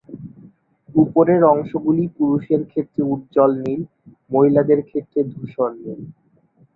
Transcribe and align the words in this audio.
উপরের 0.95 1.41
অংশগুলি 1.45 2.03
পুরুষের 2.15 2.61
ক্ষেত্রে 2.65 3.01
উজ্জ্বল 3.05 3.51
নীল, 3.63 3.81
মহিলাদের 4.31 4.79
ক্ষেত্রে 4.87 5.19
ধূসর-নীল। 5.31 6.01